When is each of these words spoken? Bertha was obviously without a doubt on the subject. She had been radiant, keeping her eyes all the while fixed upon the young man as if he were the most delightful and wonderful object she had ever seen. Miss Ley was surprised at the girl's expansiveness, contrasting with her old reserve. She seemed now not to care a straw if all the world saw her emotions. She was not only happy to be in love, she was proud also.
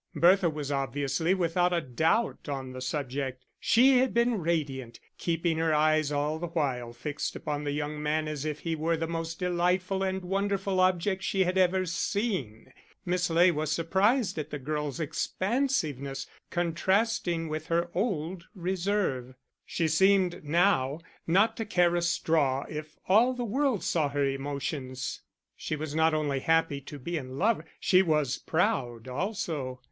Bertha 0.15 0.49
was 0.49 0.71
obviously 0.71 1.35
without 1.35 1.71
a 1.71 1.79
doubt 1.79 2.49
on 2.49 2.71
the 2.71 2.81
subject. 2.81 3.45
She 3.59 3.99
had 3.99 4.15
been 4.15 4.41
radiant, 4.41 4.99
keeping 5.19 5.59
her 5.59 5.75
eyes 5.75 6.11
all 6.11 6.39
the 6.39 6.47
while 6.47 6.91
fixed 6.91 7.35
upon 7.35 7.65
the 7.65 7.71
young 7.71 8.01
man 8.01 8.27
as 8.27 8.43
if 8.43 8.61
he 8.61 8.75
were 8.75 8.97
the 8.97 9.05
most 9.05 9.37
delightful 9.37 10.01
and 10.01 10.23
wonderful 10.23 10.79
object 10.79 11.21
she 11.21 11.43
had 11.43 11.55
ever 11.55 11.85
seen. 11.85 12.73
Miss 13.05 13.29
Ley 13.29 13.51
was 13.51 13.71
surprised 13.71 14.39
at 14.39 14.49
the 14.49 14.57
girl's 14.57 14.99
expansiveness, 14.99 16.25
contrasting 16.49 17.47
with 17.47 17.67
her 17.67 17.91
old 17.93 18.45
reserve. 18.55 19.35
She 19.67 19.87
seemed 19.87 20.43
now 20.43 20.99
not 21.27 21.55
to 21.57 21.63
care 21.63 21.95
a 21.95 22.01
straw 22.01 22.65
if 22.67 22.97
all 23.07 23.35
the 23.35 23.45
world 23.45 23.83
saw 23.83 24.09
her 24.09 24.25
emotions. 24.25 25.21
She 25.55 25.75
was 25.75 25.93
not 25.93 26.15
only 26.15 26.39
happy 26.39 26.81
to 26.81 26.97
be 26.97 27.17
in 27.17 27.37
love, 27.37 27.61
she 27.79 28.01
was 28.01 28.39
proud 28.39 29.07
also. 29.07 29.79